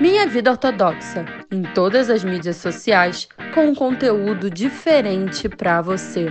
Minha 0.00 0.26
Vida 0.26 0.52
Ortodoxa, 0.52 1.26
em 1.50 1.62
todas 1.74 2.08
as 2.08 2.24
mídias 2.24 2.56
sociais, 2.56 3.28
com 3.52 3.66
um 3.66 3.74
conteúdo 3.74 4.48
diferente 4.48 5.46
para 5.46 5.82
você. 5.82 6.28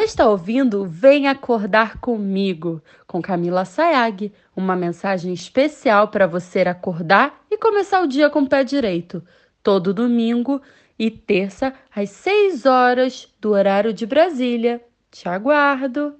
Está 0.00 0.24
ouvindo 0.24 0.86
Vem 0.86 1.26
Acordar 1.26 1.98
Comigo, 1.98 2.80
com 3.08 3.20
Camila 3.20 3.64
Sayag, 3.64 4.32
uma 4.54 4.76
mensagem 4.76 5.32
especial 5.32 6.06
para 6.08 6.28
você 6.28 6.60
acordar 6.60 7.44
e 7.50 7.58
começar 7.58 8.02
o 8.02 8.06
dia 8.06 8.30
com 8.30 8.42
o 8.42 8.48
pé 8.48 8.62
direito, 8.62 9.20
todo 9.60 9.92
domingo 9.92 10.62
e 10.96 11.10
terça 11.10 11.74
às 11.92 12.10
6 12.10 12.66
horas 12.66 13.34
do 13.40 13.50
horário 13.50 13.92
de 13.92 14.06
Brasília. 14.06 14.80
Te 15.10 15.28
aguardo! 15.28 16.14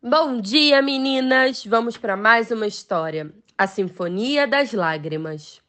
Bom 0.00 0.40
dia, 0.40 0.80
meninas! 0.80 1.66
Vamos 1.66 1.96
para 1.96 2.16
mais 2.16 2.52
uma 2.52 2.68
história. 2.68 3.34
A 3.56 3.68
Sinfonia 3.68 4.48
das 4.48 4.72
Lágrimas. 4.72 5.62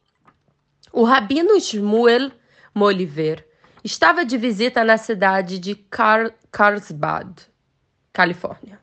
O 0.92 1.04
rabino 1.04 1.60
Shmuel 1.60 2.32
Moliver 2.74 3.46
estava 3.84 4.24
de 4.24 4.36
visita 4.36 4.82
na 4.82 4.98
cidade 4.98 5.60
de 5.60 5.76
Car 5.76 6.32
Carlsbad, 6.50 7.42
Califórnia. 8.12 8.80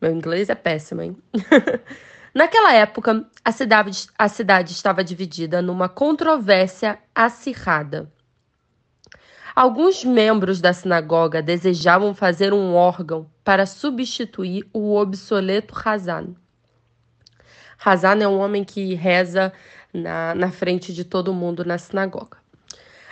Meu 0.00 0.10
inglês 0.10 0.48
é 0.48 0.56
péssimo, 0.56 1.00
hein? 1.00 1.16
Naquela 2.34 2.74
época, 2.74 3.24
a 3.44 3.52
cidade, 3.52 4.08
a 4.18 4.28
cidade 4.28 4.72
estava 4.72 5.04
dividida 5.04 5.62
numa 5.62 5.88
controvérsia 5.88 6.98
acirrada. 7.14 8.12
Alguns 9.54 10.04
membros 10.04 10.60
da 10.60 10.72
sinagoga 10.72 11.40
desejavam 11.40 12.12
fazer 12.12 12.52
um 12.52 12.74
órgão 12.74 13.30
para 13.44 13.64
substituir 13.64 14.68
o 14.72 14.96
obsoleto 14.96 15.72
Hazan 15.84 16.34
Hazan 17.82 18.22
é 18.22 18.28
um 18.28 18.38
homem 18.38 18.64
que 18.64 18.94
reza 18.94 19.52
na, 19.92 20.34
na 20.34 20.50
frente 20.50 20.92
de 20.92 21.04
todo 21.04 21.32
mundo 21.32 21.64
na 21.64 21.78
sinagoga. 21.78 22.38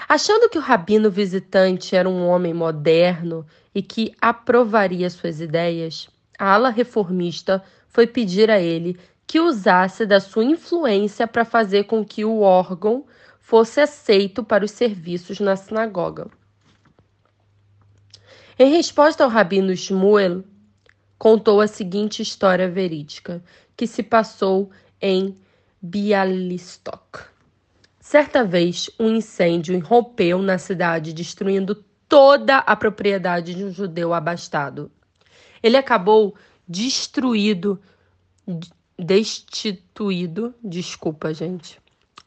Achando 0.09 0.49
que 0.49 0.59
o 0.59 0.63
rabino 0.63 1.11
visitante 1.11 1.97
era 1.97 2.09
um 2.09 2.27
homem 2.27 2.55
moderno 2.55 3.47
e 3.75 3.83
que 3.83 4.15
aprovaria 4.21 5.11
suas 5.11 5.41
ideias, 5.41 6.09
a 6.39 6.53
ala 6.55 6.71
reformista 6.71 7.63
foi 7.89 8.07
pedir 8.07 8.51
a 8.51 8.61
ele 8.61 8.99
que 9.27 9.41
usasse 9.41 10.07
da 10.07 10.21
sua 10.21 10.45
influência 10.45 11.27
para 11.27 11.45
fazer 11.45 11.85
com 11.85 12.05
que 12.05 12.25
o 12.25 12.41
órgão 12.41 13.05
fosse 13.41 13.81
aceito 13.81 14.45
para 14.45 14.65
os 14.65 14.71
serviços 14.71 15.41
na 15.41 15.57
sinagoga. 15.57 16.29
Em 18.59 18.71
resposta 18.71 19.25
ao 19.25 19.31
rabino 19.31 19.77
Shmuel, 19.77 20.45
contou 21.19 21.61
a 21.61 21.67
seguinte 21.67 22.23
história 22.23 22.69
verídica, 22.69 23.43
que 23.77 23.87
se 23.87 24.03
passou 24.03 24.71
em 25.01 25.35
Bialystok. 25.81 27.21
Certa 28.01 28.45
vez, 28.45 28.89
um 28.99 29.17
incêndio 29.17 29.75
irrompeu 29.75 30.41
na 30.41 30.59
cidade, 30.59 31.13
destruindo 31.13 31.85
toda 32.09 32.59
a 32.59 32.77
propriedade 32.77 33.55
de 33.55 33.65
um 33.65 33.73
judeu 33.73 34.15
abastado. 34.15 34.91
Ele 35.63 35.77
acabou 35.77 36.35
destruído, 36.69 37.81
destituído, 38.99 40.55
desculpa, 40.63 41.35
gente, 41.35 41.81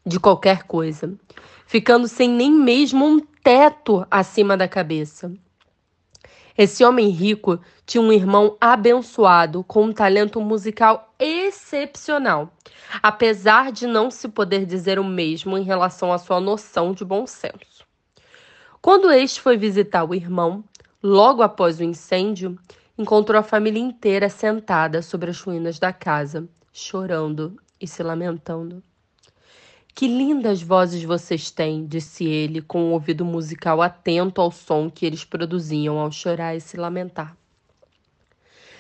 de 0.06 0.20
qualquer 0.20 0.64
coisa, 0.64 1.14
ficando 1.66 2.08
sem 2.08 2.30
nem 2.30 2.52
mesmo 2.52 3.06
um 3.06 3.20
teto 3.20 4.06
acima 4.12 4.58
da 4.58 4.68
cabeça. 4.68 5.32
Esse 6.60 6.84
homem 6.84 7.08
rico 7.08 7.58
tinha 7.86 8.02
um 8.02 8.12
irmão 8.12 8.58
abençoado 8.60 9.64
com 9.64 9.86
um 9.86 9.94
talento 9.94 10.42
musical 10.42 11.16
excepcional, 11.18 12.54
apesar 13.02 13.72
de 13.72 13.88
não 13.88 14.12
se 14.12 14.28
poder 14.28 14.66
dizer 14.66 15.00
o 15.00 15.04
mesmo 15.06 15.58
em 15.58 15.64
relação 15.64 16.12
à 16.12 16.18
sua 16.18 16.42
noção 16.42 16.92
de 16.92 17.06
bom 17.06 17.26
senso. 17.26 17.86
Quando 18.82 19.10
este 19.10 19.40
foi 19.40 19.56
visitar 19.56 20.04
o 20.04 20.14
irmão, 20.14 20.62
logo 21.02 21.42
após 21.42 21.80
o 21.80 21.84
incêndio, 21.86 22.60
encontrou 22.98 23.40
a 23.40 23.44
família 23.44 23.80
inteira 23.82 24.28
sentada 24.28 25.02
sobre 25.02 25.30
as 25.30 25.40
ruínas 25.40 25.80
da 25.80 25.94
casa, 25.94 26.46
chorando 26.74 27.56
e 27.80 27.88
se 27.88 28.04
lamentando. 28.04 28.84
Que 29.94 30.08
lindas 30.08 30.62
vozes 30.62 31.04
vocês 31.04 31.52
têm, 31.52 31.86
disse 31.86 32.26
ele, 32.26 32.62
com 32.62 32.86
o 32.86 32.92
ouvido 32.92 33.26
musical 33.26 33.82
atento 33.82 34.40
ao 34.40 34.52
som 34.52 34.90
que 34.90 35.06
eles 35.06 35.26
produziam 35.26 36.00
ao 36.00 36.12
chorar 36.12 36.56
e 36.56 36.62
se 36.62 36.78
lamentar. 36.78 37.36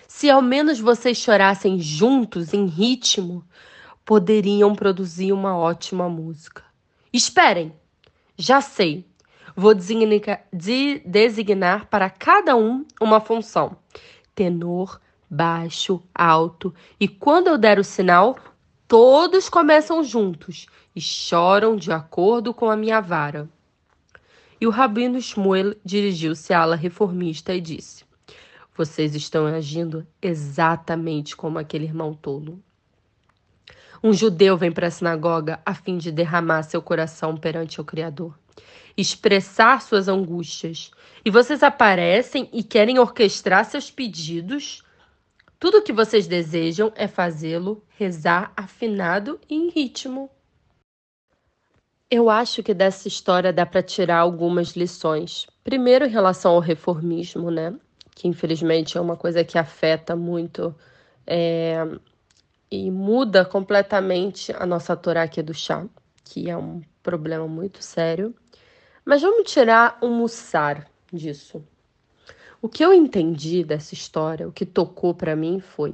Se 0.07 0.29
ao 0.29 0.41
menos 0.41 0.79
vocês 0.79 1.17
chorassem 1.17 1.79
juntos, 1.79 2.53
em 2.53 2.65
ritmo, 2.65 3.43
poderiam 4.05 4.73
produzir 4.73 5.31
uma 5.31 5.55
ótima 5.57 6.09
música. 6.09 6.63
Esperem! 7.13 7.73
Já 8.37 8.61
sei. 8.61 9.05
Vou 9.55 9.75
designar, 9.75 10.45
de, 10.51 10.99
designar 11.05 11.87
para 11.87 12.09
cada 12.09 12.55
um 12.55 12.85
uma 13.01 13.19
função: 13.19 13.75
tenor, 14.33 14.99
baixo, 15.29 16.01
alto, 16.15 16.73
e 16.99 17.07
quando 17.07 17.47
eu 17.47 17.57
der 17.57 17.77
o 17.77 17.83
sinal, 17.83 18.37
todos 18.89 19.47
começam 19.47 20.03
juntos 20.03 20.65
e 20.95 20.99
choram 20.99 21.75
de 21.75 21.91
acordo 21.91 22.55
com 22.55 22.71
a 22.71 22.75
minha 22.75 22.99
vara. 22.99 23.47
E 24.59 24.65
o 24.65 24.71
rabino 24.71 25.21
Shmuel 25.21 25.75
dirigiu-se 25.85 26.51
à 26.53 26.61
ala 26.61 26.75
reformista 26.75 27.53
e 27.53 27.61
disse: 27.61 28.03
Vocês 28.75 29.13
estão 29.13 29.45
agindo 29.45 30.05
exatamente 30.19 31.35
como 31.37 31.59
aquele 31.59 31.85
irmão 31.85 32.15
tolo. 32.15 32.59
Um 34.03 34.11
judeu 34.11 34.57
vem 34.57 34.71
para 34.71 34.87
a 34.87 34.91
sinagoga 34.91 35.59
a 35.63 35.75
fim 35.75 35.97
de 35.99 36.11
derramar 36.11 36.63
seu 36.63 36.81
coração 36.81 37.37
perante 37.37 37.79
o 37.79 37.85
Criador, 37.85 38.33
expressar 38.97 39.83
suas 39.83 40.07
angústias, 40.07 40.89
e 41.23 41.29
vocês 41.29 41.61
aparecem 41.61 42.49
e 42.51 42.63
querem 42.63 42.97
orquestrar 42.97 43.65
seus 43.65 43.91
pedidos. 43.91 44.83
Tudo 45.59 45.79
o 45.79 45.81
que 45.81 45.91
vocês 45.91 46.25
desejam 46.25 46.89
é 46.95 47.05
fazê-lo 47.05 47.83
rezar 47.97 48.53
afinado 48.55 49.37
e 49.49 49.55
em 49.55 49.69
ritmo. 49.69 50.29
Eu 52.09 52.29
acho 52.29 52.63
que 52.63 52.73
dessa 52.73 53.09
história 53.09 53.51
dá 53.51 53.65
para 53.65 53.83
tirar 53.83 54.19
algumas 54.19 54.69
lições. 54.69 55.45
Primeiro, 55.61 56.05
em 56.05 56.09
relação 56.09 56.53
ao 56.53 56.61
reformismo, 56.61 57.51
né? 57.51 57.77
Que 58.15 58.27
infelizmente 58.27 58.97
é 58.97 59.01
uma 59.01 59.17
coisa 59.17 59.43
que 59.43 59.57
afeta 59.57 60.15
muito 60.15 60.73
é, 61.27 61.85
e 62.71 62.89
muda 62.89 63.43
completamente 63.43 64.53
a 64.53 64.65
nossa 64.65 64.95
Torá 64.95 65.23
aqui 65.23 65.43
do 65.43 65.53
chá, 65.53 65.85
que 66.23 66.49
é 66.49 66.55
um 66.55 66.81
problema 67.03 67.47
muito 67.49 67.83
sério. 67.83 68.33
Mas 69.03 69.21
vamos 69.21 69.51
tirar 69.51 69.97
um 70.01 70.09
mussar 70.09 70.89
disso. 71.11 71.61
O 72.61 72.67
que 72.67 72.83
eu 72.83 72.93
entendi 72.93 73.63
dessa 73.63 73.93
história, 73.93 74.45
o 74.45 74.51
que 74.51 74.65
tocou 74.65 75.13
para 75.13 75.33
mim 75.33 75.61
foi 75.61 75.93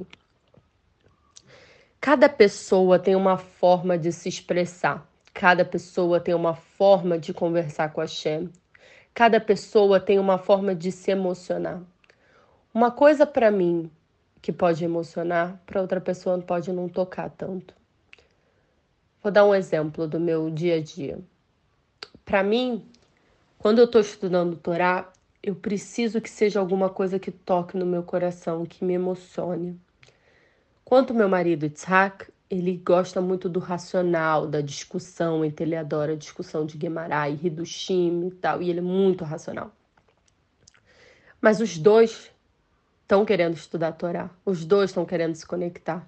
cada 2.00 2.28
pessoa 2.28 2.98
tem 2.98 3.14
uma 3.14 3.36
forma 3.36 3.96
de 3.96 4.12
se 4.12 4.28
expressar. 4.28 5.06
Cada 5.32 5.64
pessoa 5.64 6.18
tem 6.20 6.34
uma 6.34 6.54
forma 6.54 7.18
de 7.18 7.32
conversar 7.34 7.92
com 7.92 8.00
a 8.00 8.06
Shem. 8.06 8.50
Cada 9.14 9.40
pessoa 9.40 10.00
tem 10.00 10.18
uma 10.18 10.38
forma 10.38 10.74
de 10.74 10.90
se 10.90 11.10
emocionar. 11.10 11.82
Uma 12.74 12.90
coisa 12.90 13.26
para 13.26 13.50
mim 13.50 13.90
que 14.42 14.52
pode 14.52 14.84
emocionar, 14.84 15.60
para 15.66 15.80
outra 15.80 16.00
pessoa 16.00 16.38
pode 16.38 16.72
não 16.72 16.88
tocar 16.88 17.30
tanto. 17.30 17.74
Vou 19.22 19.32
dar 19.32 19.44
um 19.44 19.54
exemplo 19.54 20.06
do 20.06 20.20
meu 20.20 20.50
dia 20.50 20.76
a 20.76 20.80
dia. 20.80 21.18
Para 22.24 22.42
mim, 22.42 22.84
quando 23.58 23.78
eu 23.78 23.84
estou 23.84 24.00
estudando 24.00 24.56
Torá, 24.56 25.10
eu 25.46 25.54
preciso 25.54 26.20
que 26.20 26.28
seja 26.28 26.58
alguma 26.58 26.90
coisa 26.90 27.20
que 27.20 27.30
toque 27.30 27.76
no 27.76 27.86
meu 27.86 28.02
coração, 28.02 28.66
que 28.66 28.84
me 28.84 28.94
emocione. 28.94 29.80
Quanto 30.84 31.14
meu 31.14 31.28
marido 31.28 31.64
Itzhak, 31.64 32.32
ele 32.50 32.76
gosta 32.76 33.20
muito 33.20 33.48
do 33.48 33.60
racional, 33.60 34.48
da 34.48 34.60
discussão, 34.60 35.44
então 35.44 35.64
ele 35.64 35.76
adora 35.76 36.14
a 36.14 36.16
discussão 36.16 36.66
de 36.66 36.76
Guimarães, 36.76 37.44
Hidushim 37.44 38.26
e 38.26 38.30
tal, 38.32 38.60
e 38.60 38.70
ele 38.70 38.80
é 38.80 38.82
muito 38.82 39.22
racional. 39.22 39.70
Mas 41.40 41.60
os 41.60 41.78
dois 41.78 42.32
estão 43.02 43.24
querendo 43.24 43.54
estudar 43.54 43.88
a 43.88 43.92
Torá, 43.92 44.30
os 44.44 44.64
dois 44.64 44.90
estão 44.90 45.04
querendo 45.04 45.36
se 45.36 45.46
conectar, 45.46 46.04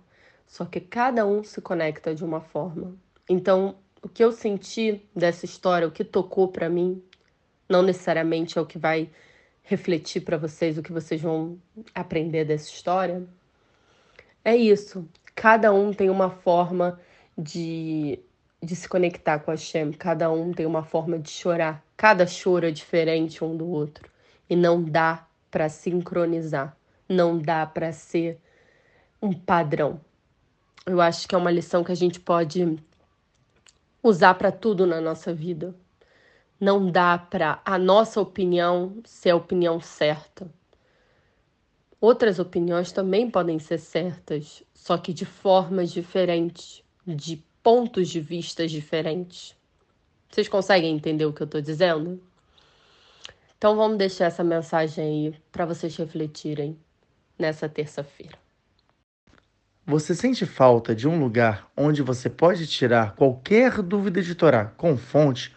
só 0.49 0.65
que 0.65 0.81
cada 0.81 1.25
um 1.25 1.45
se 1.45 1.61
conecta 1.61 2.13
de 2.13 2.25
uma 2.25 2.41
forma. 2.41 2.93
Então, 3.29 3.77
o 4.03 4.09
que 4.09 4.25
eu 4.25 4.33
senti 4.33 5.01
dessa 5.15 5.45
história, 5.45 5.87
o 5.87 5.93
que 5.93 6.03
tocou 6.03 6.49
para 6.49 6.69
mim, 6.69 7.01
não 7.69 7.83
necessariamente 7.83 8.59
é 8.59 8.61
o 8.61 8.67
que 8.67 8.79
vai 8.79 9.11
refletir 9.63 10.23
para 10.23 10.39
vocês, 10.39 10.79
o 10.79 10.83
que 10.83 10.93
vocês 10.93 11.21
vão 11.21 11.59
aprender 11.95 12.45
dessa 12.45 12.71
história, 12.71 13.23
é 14.45 14.57
isso. 14.57 15.07
Cada 15.35 15.73
um 15.73 15.93
tem 15.93 16.09
uma 16.09 16.31
forma 16.31 16.99
de, 17.37 18.19
de 18.63 18.75
se 18.75 18.89
conectar 18.89 19.39
com 19.41 19.51
a 19.51 19.57
Shem, 19.57 19.93
cada 19.93 20.31
um 20.33 20.53
tem 20.53 20.65
uma 20.65 20.83
forma 20.83 21.19
de 21.19 21.31
chorar. 21.31 21.85
Cada 21.97 22.27
choro 22.27 22.67
é 22.67 22.71
diferente 22.71 23.45
um 23.45 23.57
do 23.57 23.69
outro. 23.69 24.11
E 24.49 24.57
não 24.57 24.83
dá 24.83 25.27
para 25.51 25.69
sincronizar, 25.69 26.77
não 27.09 27.39
dá 27.39 27.67
para 27.67 27.93
ser 27.93 28.41
um 29.21 29.33
padrão. 29.33 30.01
Eu 30.87 31.01
acho 31.01 31.29
que 31.29 31.35
é 31.35 31.39
uma 31.39 31.51
lição 31.51 31.85
que 31.85 31.93
a 31.93 31.97
gente 31.97 32.19
pode 32.19 32.79
usar 34.03 34.35
para 34.35 34.51
tudo 34.51 34.87
na 34.87 35.01
nossa 35.01 35.35
vida. 35.35 35.75
Não 36.61 36.91
dá 36.91 37.17
para 37.17 37.61
a 37.65 37.79
nossa 37.79 38.21
opinião 38.21 39.01
ser 39.05 39.31
a 39.31 39.37
opinião 39.37 39.81
certa. 39.81 40.51
Outras 42.01 42.39
opiniões 42.39 42.93
também 42.93 43.31
podem 43.31 43.59
ser 43.59 43.79
certas, 43.79 44.63
só 44.75 44.97
que 44.99 45.13
de 45.13 45.25
formas 45.25 45.91
diferentes, 45.91 46.83
de 47.07 47.43
pontos 47.63 48.09
de 48.09 48.21
vista 48.21 48.67
diferentes. 48.67 49.57
Vocês 50.31 50.49
conseguem 50.49 50.95
entender 50.95 51.27
o 51.27 51.33
que 51.33 51.43
eu 51.43 51.47
estou 51.47 51.61
dizendo? 51.61 52.21
Então 53.57 53.77
vamos 53.77 53.99
deixar 53.99 54.27
essa 54.27 54.45
mensagem 54.45 55.05
aí 55.05 55.35
para 55.51 55.67
vocês 55.67 55.97
refletirem 55.97 56.79
nessa 57.39 57.69
terça-feira. 57.69 58.37
Você 59.85 60.15
sente 60.15 60.45
falta 60.45 60.95
de 60.95 61.09
um 61.09 61.19
lugar 61.19 61.71
onde 61.77 62.03
você 62.03 62.29
pode 62.29 62.67
tirar 62.67 63.15
qualquer 63.15 63.83
dúvida 63.83 64.23
de 64.23 64.35
Torá 64.35 64.67
com 64.67 64.97
fonte 64.97 65.57